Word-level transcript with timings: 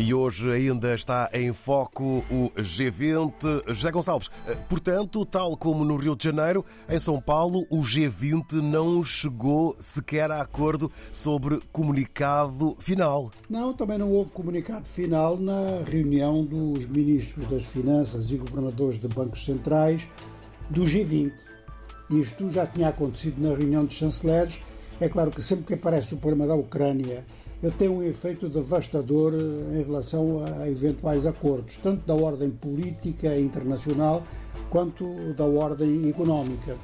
E 0.00 0.14
hoje 0.14 0.48
ainda 0.48 0.94
está 0.94 1.28
em 1.32 1.52
foco 1.52 2.24
o 2.30 2.52
G20. 2.56 3.64
José 3.66 3.90
Gonçalves, 3.90 4.30
portanto, 4.68 5.26
tal 5.26 5.56
como 5.56 5.84
no 5.84 5.96
Rio 5.96 6.14
de 6.14 6.22
Janeiro, 6.22 6.64
em 6.88 7.00
São 7.00 7.20
Paulo, 7.20 7.66
o 7.68 7.80
G20 7.80 8.60
não 8.62 9.02
chegou 9.02 9.74
sequer 9.80 10.30
a 10.30 10.40
acordo 10.40 10.88
sobre 11.12 11.60
comunicado 11.72 12.76
final. 12.78 13.32
Não, 13.50 13.74
também 13.74 13.98
não 13.98 14.12
houve 14.12 14.30
comunicado 14.30 14.86
final 14.86 15.36
na 15.36 15.82
reunião 15.84 16.44
dos 16.44 16.86
ministros 16.86 17.44
das 17.46 17.66
Finanças 17.66 18.30
e 18.30 18.36
governadores 18.36 19.00
de 19.00 19.08
bancos 19.08 19.44
centrais 19.44 20.06
do 20.70 20.82
G20. 20.82 21.32
Isto 22.08 22.48
já 22.50 22.66
tinha 22.66 22.90
acontecido 22.90 23.42
na 23.42 23.56
reunião 23.56 23.84
dos 23.84 23.94
chanceleres. 23.94 24.60
É 25.00 25.08
claro 25.08 25.32
que 25.32 25.42
sempre 25.42 25.64
que 25.64 25.74
aparece 25.74 26.14
o 26.14 26.18
problema 26.18 26.46
da 26.46 26.54
Ucrânia 26.54 27.26
ele 27.62 27.72
tem 27.72 27.88
um 27.88 28.02
efeito 28.02 28.48
devastador 28.48 29.32
eh, 29.34 29.80
em 29.80 29.82
relação 29.82 30.44
a 30.44 30.68
eventuais 30.68 31.26
acordos, 31.26 31.76
tanto 31.76 32.06
da 32.06 32.14
ordem 32.14 32.50
política 32.50 33.36
internacional 33.38 34.22
quanto 34.70 35.32
da 35.34 35.44
ordem 35.44 36.08
económica. 36.08 36.76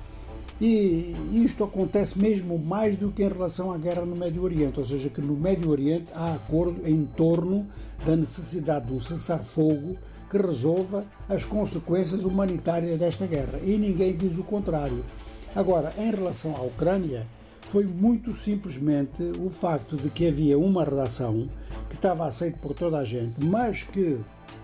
E 0.60 1.14
isto 1.32 1.64
acontece 1.64 2.18
mesmo 2.18 2.58
mais 2.58 2.96
do 2.96 3.10
que 3.10 3.24
em 3.24 3.28
relação 3.28 3.72
à 3.72 3.78
guerra 3.78 4.04
no 4.04 4.14
Médio 4.14 4.42
Oriente, 4.42 4.78
ou 4.78 4.84
seja, 4.84 5.08
que 5.08 5.20
no 5.20 5.34
Médio 5.34 5.70
Oriente 5.70 6.10
há 6.14 6.34
acordo 6.34 6.88
em 6.88 7.04
torno 7.04 7.66
da 8.06 8.16
necessidade 8.16 8.86
de 8.86 8.92
um 8.92 9.00
cessar-fogo 9.00 9.96
que 10.30 10.38
resolva 10.38 11.04
as 11.28 11.44
consequências 11.44 12.24
humanitárias 12.24 12.98
desta 12.98 13.26
guerra. 13.26 13.58
E 13.62 13.76
ninguém 13.76 14.16
diz 14.16 14.38
o 14.38 14.44
contrário. 14.44 15.04
Agora, 15.54 15.92
em 15.98 16.10
relação 16.10 16.54
à 16.56 16.60
Ucrânia, 16.62 17.26
foi 17.66 17.84
muito 17.84 18.32
simplesmente 18.32 19.22
o 19.40 19.50
facto 19.50 19.96
de 19.96 20.08
que 20.10 20.26
havia 20.26 20.58
uma 20.58 20.84
redação 20.84 21.48
que 21.88 21.96
estava 21.96 22.26
aceita 22.26 22.58
por 22.58 22.74
toda 22.74 22.98
a 22.98 23.04
gente, 23.04 23.44
mas 23.44 23.82
que, 23.82 24.18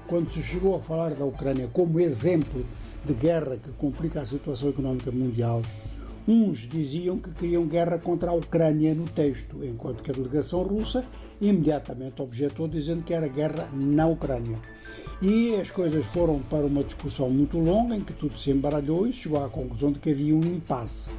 quando 0.06 0.30
se 0.30 0.42
chegou 0.42 0.76
a 0.76 0.80
falar 0.80 1.14
da 1.14 1.24
Ucrânia 1.24 1.68
como 1.72 1.98
exemplo 2.00 2.64
de 3.04 3.14
guerra 3.14 3.56
que 3.56 3.70
complica 3.72 4.20
a 4.20 4.24
situação 4.24 4.68
económica 4.68 5.10
mundial, 5.10 5.62
uns 6.28 6.68
diziam 6.68 7.18
que 7.18 7.30
queriam 7.30 7.66
guerra 7.66 7.98
contra 7.98 8.30
a 8.30 8.34
Ucrânia 8.34 8.94
no 8.94 9.08
texto, 9.08 9.64
enquanto 9.64 10.02
que 10.02 10.10
a 10.10 10.14
delegação 10.14 10.62
russa 10.62 11.04
imediatamente 11.40 12.20
objetou 12.22 12.68
dizendo 12.68 13.02
que 13.02 13.14
era 13.14 13.26
guerra 13.26 13.68
na 13.72 14.06
Ucrânia. 14.06 14.58
E 15.22 15.54
as 15.56 15.70
coisas 15.70 16.06
foram 16.06 16.40
para 16.40 16.64
uma 16.64 16.84
discussão 16.84 17.28
muito 17.28 17.58
longa 17.58 17.94
em 17.96 18.00
que 18.00 18.12
tudo 18.12 18.38
se 18.38 18.50
embaralhou 18.50 19.06
e 19.06 19.12
chegou 19.12 19.44
à 19.44 19.48
conclusão 19.48 19.92
de 19.92 19.98
que 19.98 20.10
havia 20.10 20.34
um 20.34 20.40
impasse. 20.40 21.10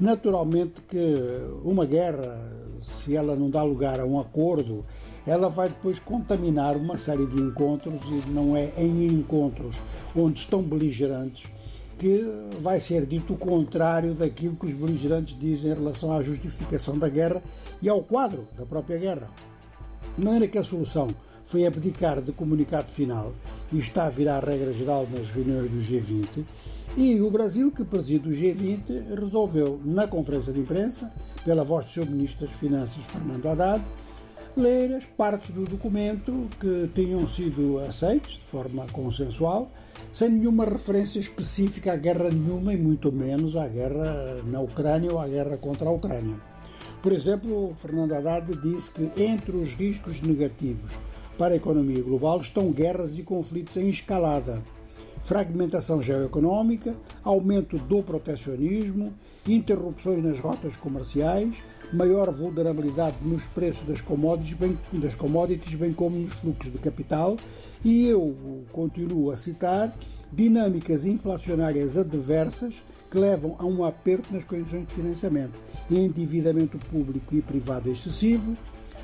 Naturalmente 0.00 0.80
que 0.82 0.96
uma 1.64 1.84
guerra, 1.84 2.38
se 2.80 3.16
ela 3.16 3.34
não 3.34 3.50
dá 3.50 3.62
lugar 3.62 3.98
a 3.98 4.04
um 4.04 4.20
acordo, 4.20 4.84
ela 5.26 5.48
vai 5.48 5.68
depois 5.68 5.98
contaminar 5.98 6.76
uma 6.76 6.96
série 6.96 7.26
de 7.26 7.40
encontros 7.40 8.00
e 8.04 8.30
não 8.30 8.56
é 8.56 8.72
em 8.78 9.06
encontros 9.06 9.80
onde 10.14 10.40
estão 10.40 10.62
beligerantes 10.62 11.44
que 11.98 12.24
vai 12.60 12.78
ser 12.78 13.04
dito 13.04 13.32
o 13.32 13.36
contrário 13.36 14.14
daquilo 14.14 14.54
que 14.54 14.66
os 14.66 14.72
beligerantes 14.72 15.36
dizem 15.36 15.72
em 15.72 15.74
relação 15.74 16.12
à 16.12 16.22
justificação 16.22 16.96
da 16.96 17.08
guerra 17.08 17.42
e 17.82 17.88
ao 17.88 18.00
quadro 18.02 18.46
da 18.56 18.64
própria 18.64 18.98
guerra. 18.98 19.28
De 20.16 20.24
maneira 20.24 20.46
que 20.46 20.58
a 20.58 20.64
solução 20.64 21.08
foi 21.48 21.66
abdicar 21.66 22.20
de 22.20 22.30
comunicado 22.30 22.90
final 22.90 23.32
e 23.72 23.78
está 23.78 24.04
a 24.04 24.10
virar 24.10 24.44
regra 24.44 24.70
geral 24.70 25.08
nas 25.10 25.30
reuniões 25.30 25.70
do 25.70 25.78
G20 25.78 26.44
e 26.94 27.18
o 27.22 27.30
Brasil, 27.30 27.72
que 27.72 27.84
preside 27.84 28.28
o 28.28 28.32
G20, 28.32 29.18
resolveu, 29.18 29.80
na 29.82 30.06
conferência 30.06 30.52
de 30.52 30.60
imprensa, 30.60 31.10
pela 31.46 31.64
voz 31.64 31.86
do 31.86 31.90
seu 31.90 32.04
Ministro 32.04 32.46
das 32.46 32.54
Finanças, 32.56 33.02
Fernando 33.06 33.46
Haddad, 33.46 33.82
ler 34.54 34.94
as 34.94 35.06
partes 35.06 35.50
do 35.52 35.64
documento 35.64 36.50
que 36.60 36.90
tinham 36.94 37.26
sido 37.26 37.78
aceites 37.78 38.34
de 38.34 38.44
forma 38.44 38.84
consensual, 38.92 39.70
sem 40.12 40.28
nenhuma 40.28 40.66
referência 40.66 41.18
específica 41.18 41.94
à 41.94 41.96
guerra 41.96 42.28
nenhuma 42.28 42.74
e 42.74 42.76
muito 42.76 43.10
menos 43.10 43.56
à 43.56 43.66
guerra 43.68 44.42
na 44.44 44.60
Ucrânia 44.60 45.10
ou 45.10 45.18
à 45.18 45.26
guerra 45.26 45.56
contra 45.56 45.88
a 45.88 45.92
Ucrânia. 45.92 46.36
Por 47.00 47.12
exemplo, 47.12 47.74
Fernando 47.74 48.12
Haddad 48.12 48.54
disse 48.56 48.92
que 48.92 49.22
entre 49.22 49.56
os 49.56 49.72
riscos 49.72 50.20
negativos 50.20 50.98
para 51.38 51.54
a 51.54 51.56
economia 51.56 52.02
global 52.02 52.40
estão 52.40 52.72
guerras 52.72 53.16
e 53.16 53.22
conflitos 53.22 53.76
em 53.76 53.88
escalada. 53.88 54.60
Fragmentação 55.22 56.02
geoeconómica, 56.02 56.96
aumento 57.22 57.78
do 57.78 58.02
protecionismo, 58.02 59.14
interrupções 59.46 60.22
nas 60.22 60.40
rotas 60.40 60.76
comerciais, 60.76 61.62
maior 61.92 62.30
vulnerabilidade 62.30 63.16
nos 63.22 63.44
preços 63.46 63.86
das 63.86 64.00
commodities, 64.00 64.54
bem, 64.54 64.78
das 64.92 65.14
commodities, 65.14 65.74
bem 65.74 65.92
como 65.92 66.18
nos 66.18 66.34
fluxos 66.34 66.72
de 66.72 66.78
capital, 66.78 67.36
e 67.84 68.06
eu 68.06 68.64
continuo 68.72 69.30
a 69.30 69.36
citar 69.36 69.94
dinâmicas 70.32 71.04
inflacionárias 71.04 71.96
adversas 71.96 72.82
que 73.10 73.18
levam 73.18 73.56
a 73.58 73.64
um 73.64 73.84
aperto 73.84 74.32
nas 74.32 74.44
condições 74.44 74.86
de 74.86 74.94
financiamento, 74.94 75.54
endividamento 75.90 76.78
público 76.78 77.34
e 77.34 77.40
privado 77.40 77.90
excessivo, 77.90 78.56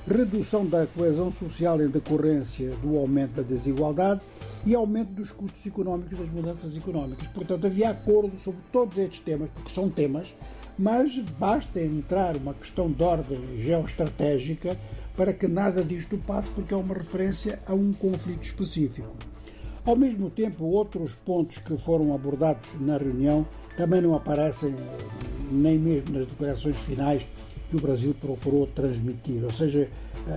redução 0.06 0.66
da 0.66 0.86
coesão 0.86 1.30
social 1.30 1.80
em 1.80 1.88
decorrência 1.88 2.76
do 2.76 2.96
aumento 2.98 3.36
da 3.36 3.42
desigualdade 3.42 4.20
e 4.66 4.74
aumento 4.74 5.12
dos 5.12 5.32
custos 5.32 5.66
económicos 5.66 6.18
das 6.18 6.28
mudanças 6.30 6.76
económicas. 6.76 7.26
Portanto, 7.28 7.66
havia 7.66 7.90
acordo 7.90 8.38
sobre 8.38 8.60
todos 8.70 8.98
estes 8.98 9.20
temas, 9.20 9.48
porque 9.54 9.70
são 9.70 9.88
temas, 9.88 10.34
mas 10.78 11.18
basta 11.38 11.80
entrar 11.80 12.36
uma 12.36 12.52
questão 12.52 12.90
de 12.90 13.02
ordem 13.02 13.58
geoestratégica 13.58 14.76
para 15.16 15.32
que 15.32 15.46
nada 15.46 15.82
disto 15.82 16.18
passe, 16.18 16.50
porque 16.50 16.74
é 16.74 16.76
uma 16.76 16.94
referência 16.94 17.58
a 17.66 17.72
um 17.72 17.92
conflito 17.92 18.42
específico. 18.42 19.14
Ao 19.86 19.96
mesmo 19.96 20.30
tempo, 20.30 20.64
outros 20.64 21.14
pontos 21.14 21.58
que 21.58 21.76
foram 21.76 22.14
abordados 22.14 22.74
na 22.80 22.98
reunião 22.98 23.46
também 23.76 24.00
não 24.00 24.14
aparecem 24.14 24.74
nem 25.50 25.78
mesmo 25.78 26.14
nas 26.14 26.26
declarações 26.26 26.80
finais 26.80 27.26
que 27.68 27.76
o 27.76 27.80
Brasil 27.80 28.14
procurou 28.20 28.66
transmitir, 28.66 29.42
ou 29.44 29.52
seja, 29.52 29.88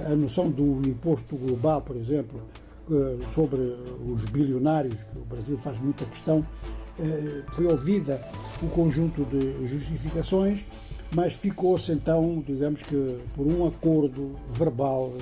a 0.05 0.15
noção 0.15 0.49
do 0.49 0.81
imposto 0.87 1.35
global, 1.35 1.81
por 1.81 1.95
exemplo, 1.95 2.41
eh, 2.89 3.17
sobre 3.33 3.61
os 4.05 4.25
bilionários, 4.25 4.95
que 4.95 5.17
o 5.17 5.25
Brasil 5.25 5.57
faz 5.57 5.79
muita 5.79 6.05
questão, 6.05 6.45
eh, 6.99 7.43
foi 7.51 7.65
ouvida 7.65 8.21
o 8.61 8.67
conjunto 8.69 9.25
de 9.25 9.67
justificações, 9.67 10.65
mas 11.13 11.33
ficou-se 11.33 11.91
então, 11.91 12.43
digamos 12.45 12.81
que, 12.81 13.19
por 13.35 13.45
um 13.45 13.67
acordo 13.67 14.35
verbal 14.49 15.13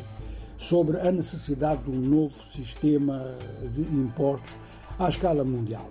sobre 0.57 0.99
a 0.99 1.11
necessidade 1.11 1.83
de 1.83 1.91
um 1.91 1.99
novo 1.99 2.33
sistema 2.51 3.35
de 3.73 3.81
impostos 3.81 4.55
à 4.97 5.09
escala 5.09 5.43
mundial. 5.43 5.89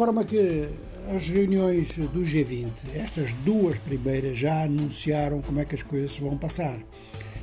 Forma 0.00 0.24
que 0.24 0.66
as 1.14 1.28
reuniões 1.28 1.98
do 1.98 2.22
G20, 2.22 2.70
estas 2.94 3.34
duas 3.44 3.78
primeiras, 3.80 4.38
já 4.38 4.62
anunciaram 4.62 5.42
como 5.42 5.60
é 5.60 5.66
que 5.66 5.74
as 5.74 5.82
coisas 5.82 6.18
vão 6.18 6.38
passar. 6.38 6.80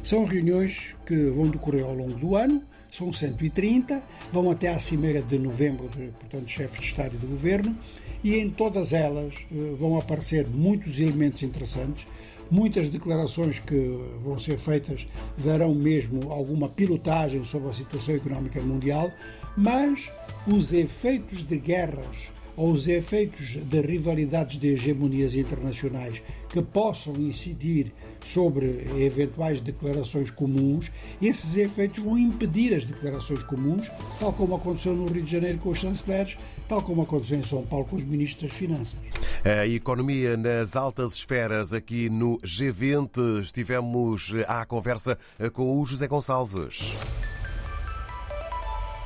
São 0.01 0.25
reuniões 0.25 0.95
que 1.05 1.29
vão 1.29 1.49
decorrer 1.49 1.83
ao 1.85 1.93
longo 1.93 2.15
do 2.15 2.35
ano, 2.35 2.63
são 2.91 3.13
130, 3.13 4.01
vão 4.33 4.49
até 4.49 4.69
à 4.69 4.79
Cimeira 4.79 5.21
de 5.21 5.37
novembro, 5.37 5.87
portanto, 6.19 6.49
chefes 6.49 6.79
de 6.79 6.85
Estado 6.87 7.15
e 7.15 7.19
de 7.19 7.27
Governo, 7.27 7.77
e 8.23 8.33
em 8.37 8.49
todas 8.49 8.91
elas 8.91 9.35
eh, 9.51 9.75
vão 9.77 9.95
aparecer 9.95 10.47
muitos 10.47 10.99
elementos 10.99 11.43
interessantes, 11.43 12.07
muitas 12.49 12.89
declarações 12.89 13.59
que 13.59 13.99
vão 14.23 14.39
ser 14.39 14.57
feitas 14.57 15.05
darão 15.45 15.75
mesmo 15.75 16.31
alguma 16.31 16.67
pilotagem 16.67 17.43
sobre 17.43 17.69
a 17.69 17.73
situação 17.73 18.15
económica 18.15 18.59
mundial, 18.59 19.11
mas 19.55 20.09
os 20.47 20.73
efeitos 20.73 21.43
de 21.43 21.59
guerras 21.59 22.31
ou 22.57 22.71
os 22.71 22.87
efeitos 22.87 23.55
de 23.63 23.81
rivalidades 23.81 24.57
de 24.57 24.67
hegemonias 24.69 25.35
internacionais 25.35 26.23
que 26.49 26.61
possam 26.61 27.15
incidir 27.15 27.93
sobre 28.25 28.65
eventuais 28.97 29.61
declarações 29.61 30.31
comuns, 30.31 30.91
esses 31.21 31.55
efeitos 31.55 32.03
vão 32.03 32.17
impedir 32.17 32.73
as 32.73 32.83
declarações 32.83 33.43
comuns, 33.43 33.89
tal 34.19 34.33
como 34.33 34.55
aconteceu 34.55 34.95
no 34.95 35.05
Rio 35.05 35.23
de 35.23 35.31
Janeiro 35.31 35.59
com 35.59 35.69
os 35.69 35.79
chanceleres, 35.79 36.37
tal 36.67 36.81
como 36.81 37.03
aconteceu 37.03 37.37
em 37.37 37.43
São 37.43 37.65
Paulo 37.65 37.85
com 37.85 37.95
os 37.95 38.03
ministros 38.03 38.49
das 38.49 38.57
Finanças. 38.57 38.99
A 39.45 39.67
economia 39.67 40.35
nas 40.35 40.75
altas 40.75 41.13
esferas 41.13 41.71
aqui 41.71 42.09
no 42.09 42.39
G20. 42.39 43.41
Estivemos 43.41 44.33
à 44.47 44.65
conversa 44.65 45.17
com 45.53 45.79
o 45.79 45.85
José 45.85 46.07
Gonçalves. 46.07 46.95